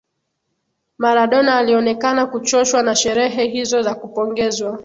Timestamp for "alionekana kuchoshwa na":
1.57-2.95